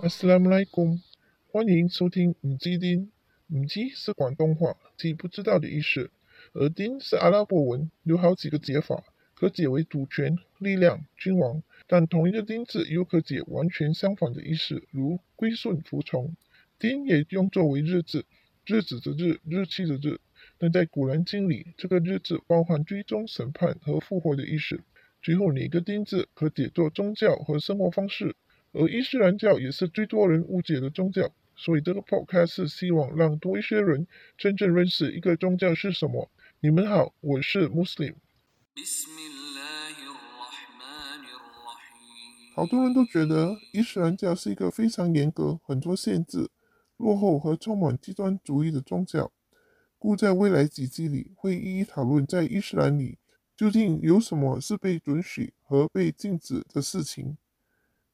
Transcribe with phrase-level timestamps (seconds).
[0.00, 1.02] 阿斯拉姆莱贡，
[1.50, 3.10] 欢迎收听五基丁。
[3.48, 6.12] 五基是广东话，即不知道的意思。
[6.52, 9.02] 而丁是阿拉伯文，有好几个解法，
[9.34, 11.64] 可解为主权、力量、君王。
[11.88, 16.36] 但同一个丁字又可解完全相反的意思，如归顺、服从。
[16.78, 18.24] 丁也用作为日子，
[18.66, 20.20] 日子的日，日期的日。
[20.58, 24.80] 但在古兰经里，这个日子包含追踪、审判和复活的意思。
[25.20, 28.36] 最后，哪个丁字可解作宗教和生活方式。
[28.80, 36.30] 而伊斯兰教也是最多人误解的宗教，所以这个 podcast 是希望让多一些人真正认识一个宗教是什么。
[36.60, 38.14] 你们好，我是 Muslim。
[42.54, 46.48] 好多人都觉得伊斯兰教是一个非常严格、很多限制、
[46.98, 49.32] 落后和充满极端主义的宗教，
[49.98, 53.18] 故在未来几集里会一一讨论在伊斯兰里
[53.56, 57.36] 究竟有什么是被准许和被禁止的事情。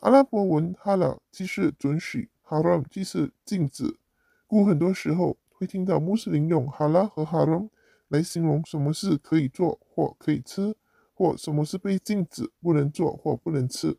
[0.00, 3.98] 阿拉伯文 “halal” 即是准许，“haram” 即是禁止，
[4.46, 7.68] 故很多时候会听到穆斯林用 “halal” 和 “haram”
[8.08, 10.74] 来形容什么是可以做或可以吃，
[11.12, 13.98] 或什么是被禁止不能做或不能吃。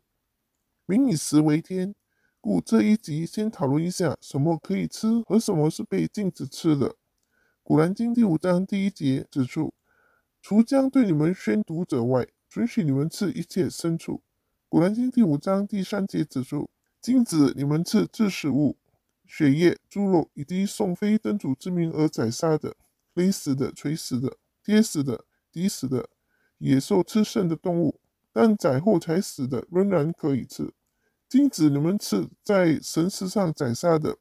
[0.86, 1.94] 民以食为天，
[2.40, 6.96] 故这一集先讨论一下什么可以吃和什么是被禁止吃的。
[7.62, 9.72] 古兰经第五章第一节指出
[10.42, 14.24] ：“除将对你们宣读者外，准许你们吃一切牲畜。”
[14.72, 18.78] 古兰经第五章第三节指出，禁止你们吃致死物、
[19.26, 22.74] 血液、猪肉，以及送非真主之名而宰杀的、
[23.12, 26.08] 勒死的、垂死的、跌死的、抵死的
[26.56, 28.00] 野兽吃剩的动物，
[28.32, 30.72] 但宰后才死的仍然可以吃。
[31.28, 34.16] 禁止你们吃在神石上宰杀的，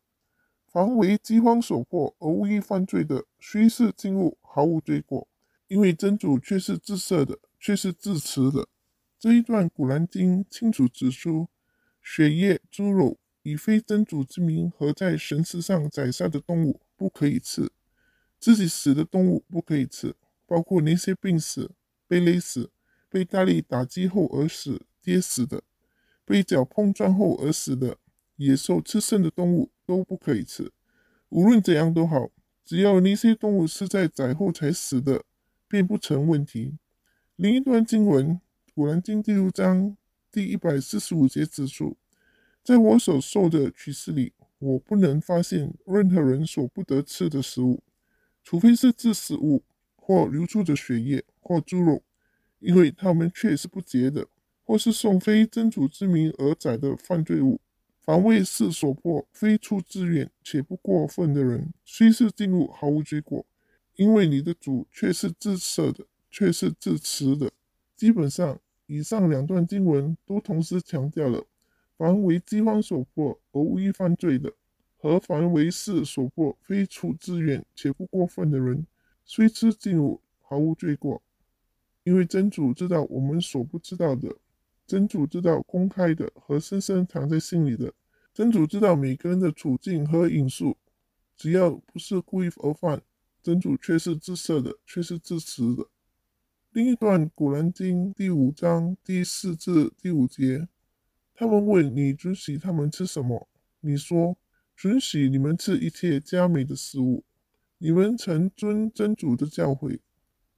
[0.68, 5.30] 凡为饥荒所迫而无意犯罪的，虽是禁物，毫无罪过，
[5.70, 8.68] 因为真主却是自赦的，却是自持的。
[9.22, 11.48] 这一段《古兰经》清楚指出，
[12.02, 17.68] 血液、猪肉以非真主之名和在神祠上宰杀的动物不可以吃；
[18.40, 20.16] 自己死的动物不可以吃，
[20.48, 21.70] 包括那些病死、
[22.08, 22.72] 被勒死、
[23.10, 25.62] 被大力打击后而死、跌死的、
[26.26, 27.98] 被脚碰撞后而死的
[28.38, 30.72] 野兽吃剩的动物都不可以吃。
[31.30, 32.32] 无论怎样都好，
[32.66, 35.24] 只要那些动物是在宰后才死的，
[35.68, 36.80] 便不成问题。
[37.36, 38.42] 另一段经文。
[38.74, 39.98] 古兰经第六章
[40.32, 41.98] 第一百四十五节指出，
[42.64, 47.84] 在我所受的启示里，我不能发现任何人所不得吃的食物，
[48.42, 49.62] 除非是致死物
[49.98, 52.02] 或流出的血液或猪肉，
[52.60, 54.26] 因为他们却是不洁的，
[54.64, 57.60] 或是送非真主之名而宰的犯罪物。
[58.00, 63.46] 凡为事所迫，非出自愿且不过分的人，虽是进入毫无结果，
[63.98, 67.52] 因为你的主却是自赦的，却是自持的。
[68.02, 71.46] 基本上，以上两段经文都同时强调了：
[71.96, 74.52] 凡为饥荒所迫而无意犯罪的，
[74.98, 78.88] 和凡为事所迫非出自愿且不过分的人，
[79.24, 81.22] 虽吃禁物毫无罪过。
[82.04, 84.36] 因为真主知道我们所不知道的，
[84.88, 87.94] 真主知道公开的和深深藏在心里的，
[88.34, 90.76] 真主知道每个人的处境和因素。
[91.38, 93.00] 只要不是故意而犯，
[93.44, 95.86] 真主却是自赦的，却是自持的。
[96.74, 100.70] 另一段《古兰经》第五章第四至第五节，
[101.34, 103.50] 他们问你准许他们吃什么？
[103.82, 104.38] 你说
[104.74, 107.26] 准许你们吃一切佳美的食物。
[107.78, 110.00] 你们曾遵真主的教诲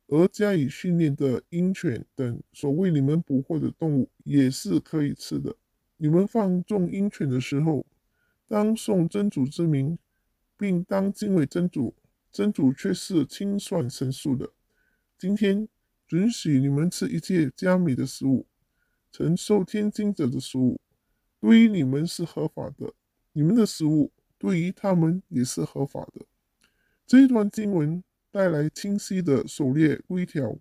[0.06, 5.56] 而加以训练的鹰犬等所为你们捕获的动物也是可以吃的。
[5.98, 7.88] 你们放纵鹰犬的时候，
[8.48, 9.98] 当送真主之名，
[10.56, 11.96] 并当敬畏真主，
[12.32, 14.52] 真主却是清算神速的。
[15.18, 15.68] 今天。
[16.10, 18.46] 允许你们吃一切加美的食物，
[19.12, 20.80] 承受天经者的食物，
[21.40, 22.94] 对于你们是合法的；
[23.32, 26.26] 你们的食物对于他们也是合法的。
[27.08, 30.58] 这一段经文带来清晰的狩猎规条，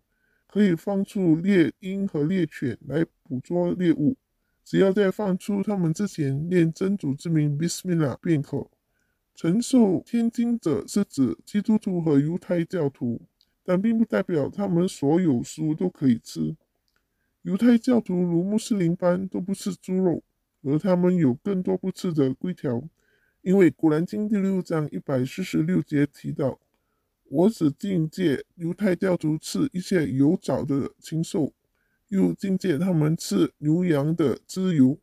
[0.47, 4.17] 可以放出猎鹰和猎犬来捕捉猎物，
[4.64, 8.70] 只要在放出它们之前念真主之名 Bismillah 便可。
[9.34, 13.22] 承受天经者是指基督徒和犹太教徒。
[13.64, 16.56] 但并不代表他们所有食物都可以吃。
[17.43, 20.23] 犹太教徒如穆斯林般都不吃猪肉，
[20.62, 22.82] 而他们有更多不吃的规条。
[23.41, 26.61] 因为《古兰经》第六章一百四十六节提到
[27.29, 31.53] ：“我只禁戒犹太教徒吃一些有藻的禽兽，
[32.06, 34.97] 又禁戒他们吃牛羊的脂油，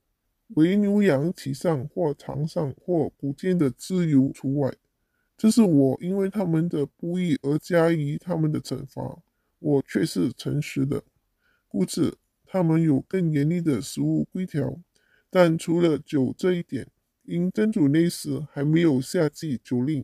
[0.56, 4.74] 唯牛羊体上或肠上或骨间的脂油除外。”
[5.40, 9.20] 这是我因为他们的不义而加以他们的惩罚，
[9.60, 11.02] 我却是诚实的。
[11.70, 14.78] 故此，他们有更严厉的食物规条。
[15.30, 16.90] 但除了酒这一点，
[17.24, 20.04] 因真主那时还没有下祭酒令，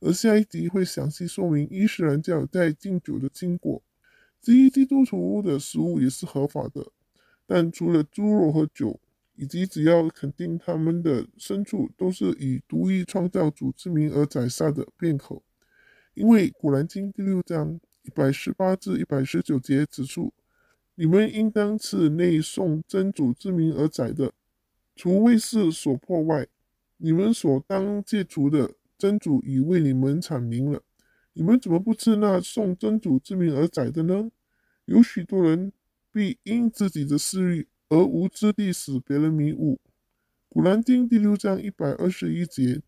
[0.00, 3.82] 而下一集会详细说明伊斯兰教在禁酒的经过。
[4.40, 6.90] 至于基督徒的食物也是合法的，
[7.46, 8.98] 但除了猪肉和酒，
[9.40, 15.42] 以及只要肯定他们的牲畜都是以独一创造主之名而宰杀的便口。
[16.12, 20.34] 因为古兰经第六章一百十八至一百十九节指出。
[20.96, 24.34] 你们应当吃内送真主之名而宰的，
[24.94, 26.46] 除卫士所破外，
[26.98, 30.82] 你们所当戒除的，真主已为你们阐明了。
[31.32, 34.30] 你们怎么不吃那送真主之名而宰的呢？
[34.84, 35.72] 有许多人
[36.12, 39.80] 必因自己的私欲而无知地使别人迷雾。
[40.48, 42.82] 古兰经第六章一百二十一节，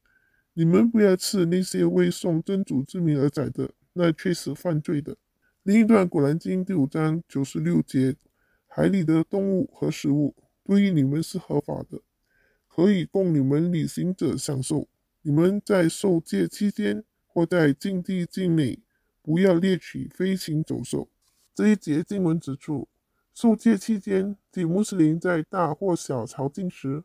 [0.55, 5.17] 你们不要吃那些为送真主之名而宰的，那却是犯罪的。
[5.65, 8.15] 另一段《古兰经》第五章九十六节：
[8.69, 12.01] 海里的动物和食物对于你们是合法的，
[12.69, 14.89] 可以供你们旅行者享受。
[15.23, 18.79] 你们在受戒期间或在禁地境内，
[19.21, 21.11] 不要猎取飞禽走兽。
[21.53, 22.89] 这一节经文指出，
[23.35, 27.03] 受戒期间，即穆斯林在大或小朝觐时，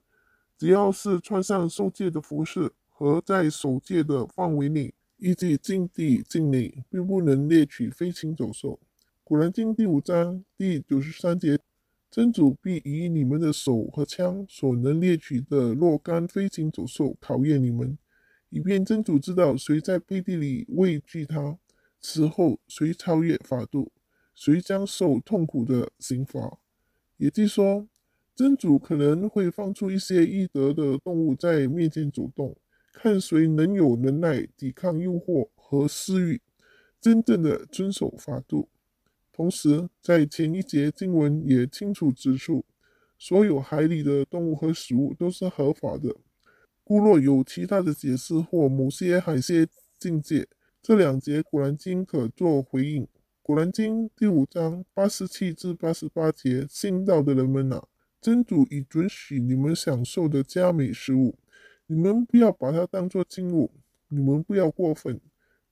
[0.57, 4.93] 只要是穿上受戒的服饰和在守戒的范围内。
[5.19, 8.79] 以及禁地境内，并不能猎取飞禽走兽。
[9.23, 11.57] 古兰经第五章第九十三节，
[12.11, 17.97] 真主必以你们的手和枪所能猎取的若干飞禽走兽考验你们，
[18.51, 21.57] 以便真主知道谁在背地里畏惧他，
[21.99, 23.91] 此后谁超越法度，
[24.37, 26.59] 谁将受痛苦的刑罚。
[27.17, 27.87] 也就是说，
[28.35, 32.55] 真主可能会放出一些易得的动物在面前走动。
[32.93, 36.39] 看谁能有能耐抵抗诱惑和私欲，
[37.01, 38.69] 真正的遵守法度。
[39.33, 42.63] 同时，在前一节经文也清楚指出，
[43.17, 46.15] 所有海里的动物和食物都是合法的。
[46.83, 49.67] 故若有其他的解释或某些海鲜
[49.99, 50.47] 境界，
[50.81, 53.07] 这两节古兰经可作回应。
[53.47, 57.87] 古兰经第五章八十七至八十八节：信道的人们啊，
[58.19, 61.37] 真主已准许你们享受的佳美食物。
[61.85, 63.71] 你们不要把它当作禁物，
[64.09, 65.21] 你们不要过分。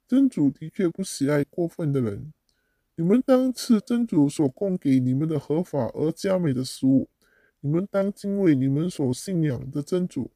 [0.08, 2.32] 真主的确不喜爱过分的人。
[2.96, 7.10] 你们当吃真主所供给你们的合法而佳美的食物。
[7.60, 10.32] 你们当敬畏你们所信仰的真主。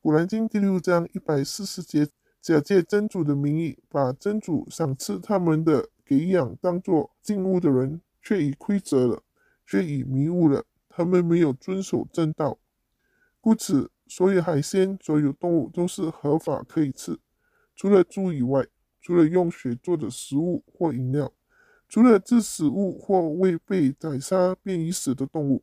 [0.00, 2.08] 古兰经第六章一百四十节，
[2.40, 9.22] 假借真主的名义，把真主赏赐他们的给养当作禁物的人，却已亏折了，
[9.64, 10.64] 却已迷误了。
[10.88, 12.58] 他们没有遵守正道，
[13.40, 13.92] 故此。
[14.08, 17.16] 所有海鲜、所有动物都是合法可以吃，
[17.76, 18.66] 除了猪以外，
[19.00, 21.32] 除了用血做的食物或饮料，
[21.88, 25.62] 除了致死物或未被宰杀便已死的动物，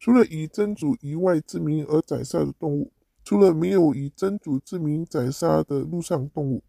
[0.00, 2.90] 除了以真主以外之名而宰杀的动物，
[3.22, 6.64] 除了没有以真主之名宰杀的陆上动物，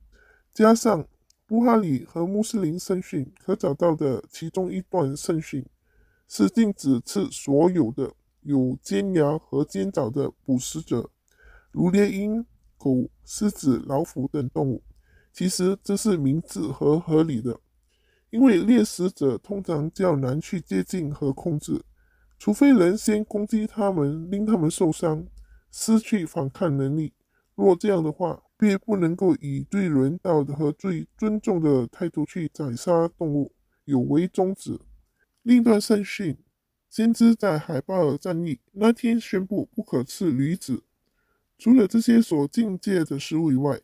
[0.53, 1.07] 加上
[1.47, 5.63] 布哈里和穆斯林圣训可找到的其中一段圣训，
[6.27, 8.11] 是禁止吃所有的
[8.41, 11.09] 有尖牙和尖爪的捕食者。
[11.71, 12.43] 如猎鹰、
[12.77, 14.81] 狗、狮子、老虎等动物，
[15.31, 17.59] 其实这是明智和合理的，
[18.31, 21.83] 因为猎食者通常较难去接近和控制，
[22.39, 25.27] 除非人先攻击他们，令他们受伤，
[25.69, 27.13] 失去反抗能力。
[27.55, 33.53] 若这样的话，便不能够以最人道的和最尊重的态度去宰杀动物，
[33.85, 34.79] 有违宗旨。
[35.41, 36.37] 另一段圣训，
[36.89, 40.83] 先知在海巴尔战役那天宣布不可吃驴子。
[41.57, 43.79] 除了这些所禁戒的食物以外，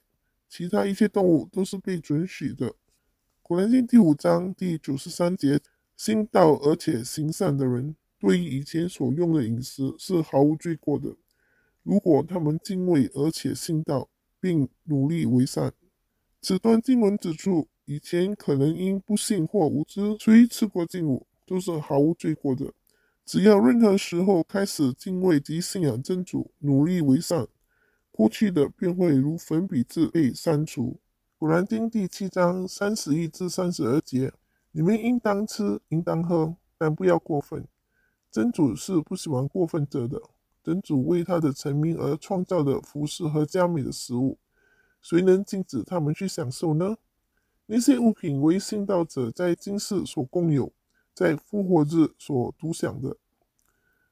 [0.50, 2.76] 其他一切动物都是被准许的。
[3.42, 5.60] 古兰经第五章第九十三节：
[5.96, 11.16] 心道而且行善的人，对于以前所用的饮食是毫无罪过的。
[11.84, 14.10] 如果他们敬畏而且信道，
[14.40, 15.74] 并努力为善，
[16.42, 22.74] 此段经文指出，以前可能因不信或无知虽吃过禁物，都是毫无罪过的。
[23.26, 27.48] 只要任何时候开始敬畏及信仰真主，努力为善。
[28.12, 31.00] 过去的便会如粉笔字被删除。
[31.38, 34.32] 古兰经第七章三十一至三十二节：
[34.72, 37.68] 你们应当吃，应当喝，但不要过分。
[38.30, 40.22] 真主是不喜欢过分者的。
[40.64, 44.38] 真主为他的臣民而创造的服饰和佳美的食物，
[45.02, 46.98] 谁能禁止他们去享受呢？
[47.66, 50.72] 那些物品为信道者在今世所共有，
[51.14, 53.16] 在复活日所独享的。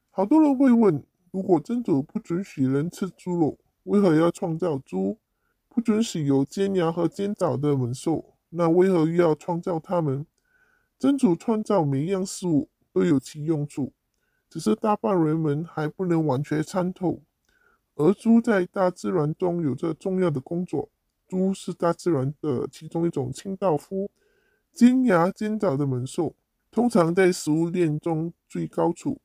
[0.09, 3.57] 好多人会问：如果真主不准许人吃猪肉？
[3.83, 5.17] 为何要创造猪？
[5.67, 10.25] 不准许有尖牙和尖爪的猛兽，那为何又要创造它们？
[10.97, 13.93] 真主创造每一样事物都有其用处，
[14.49, 17.21] 只是大半人们还不能完全参透。
[17.95, 20.89] 而猪在大自然中有着重要的工作。
[21.27, 24.09] 猪是大自然的其中一种清道夫，
[24.73, 26.33] 尖牙尖爪的猛兽，
[26.71, 29.21] 通常在食物链中最高处，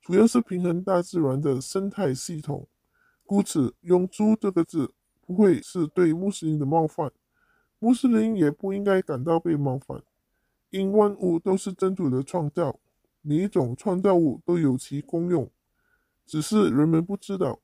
[0.00, 2.68] 主要是平衡大自然的生态系统。
[3.26, 4.92] 故此，用“猪”这个字
[5.26, 7.10] 不会是对穆斯林的冒犯，
[7.80, 10.00] 穆斯林也不应该感到被冒犯，
[10.70, 12.78] 因万物都是真主的创造，
[13.22, 15.50] 每一种创造物都有其功用，
[16.26, 17.60] 只是人们不知道。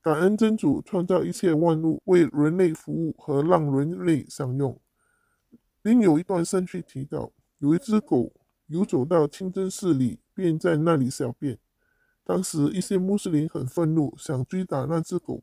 [0.00, 4.80] 感恩真主创造一切万物，为人类服务和让人类享用。
[5.82, 8.32] 另有一段圣训提到，有一只狗
[8.66, 11.58] 游走到清真寺里，便在那里小便。
[12.24, 15.42] 当时一些穆斯林很愤怒，想追打那只狗，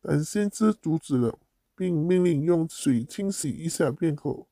[0.00, 1.38] 但先知阻止了，
[1.76, 4.46] 并命令用水清洗一下便可，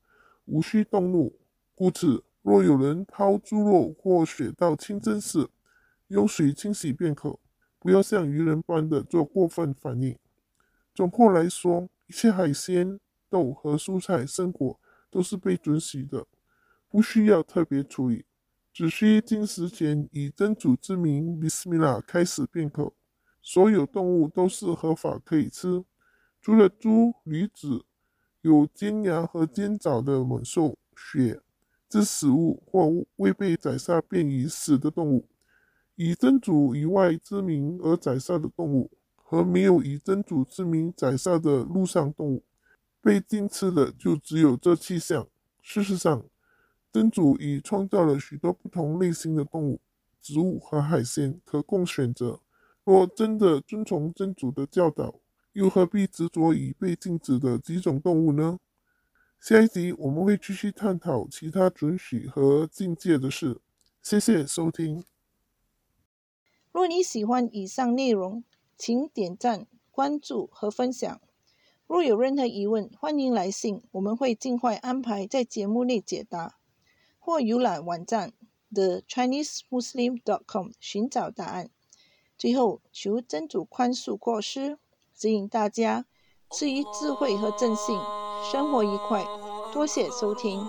[0.44, 1.38] 无需动怒。
[1.74, 5.50] 故此，若有人抛猪肉或血到清真寺，
[6.08, 7.38] 用水清洗便可。
[7.78, 10.14] 不要像愚人般的做过分反应。
[10.94, 14.78] 总括来说，一切海鲜、豆和蔬菜、生果
[15.10, 16.26] 都是被准许的，
[16.88, 18.26] 不需要特别处理，
[18.70, 22.92] 只需进食前以真主之名 “Bismillah” 开始便可。
[23.40, 25.82] 所有动物都是合法可以吃，
[26.42, 27.86] 除了猪、驴子、
[28.42, 31.40] 有尖牙和尖爪的猛兽、血
[31.90, 35.26] 之食物或未被宰杀便已死的动物。
[35.96, 42.42] 以真主以外之名而宰杀的动物，和没有以真主之名宰杀的陆上动物，
[43.02, 45.26] 被禁吃的就只有这七项。
[45.60, 46.24] 事实上，
[46.90, 49.80] 真主已创造了许多不同类型的动物、
[50.22, 52.40] 植物和海鲜可供选择。
[52.82, 55.16] 若真的遵从真主的教导，
[55.52, 58.58] 又何必执着于被禁止的几种动物呢？
[59.40, 63.62] 下一集我们会继续探讨其他准许和境界的事。
[64.02, 65.02] 谢谢收听。
[66.70, 68.44] 若你喜欢以上内容，
[68.76, 71.18] 请点赞、关注和分享。
[71.86, 76.58] 若有任何疑问，欢迎来信，我们会尽快安排在节目内解答，
[77.18, 78.34] 或浏览网站
[78.70, 81.70] thechinesemuslim.com 寻找答案。
[82.36, 84.78] 最后，求真主宽恕过失，
[85.14, 86.04] 指引大家
[86.50, 87.98] 赐予智慧和正信，
[88.42, 89.26] 生活愉快。
[89.72, 90.66] 多谢收听。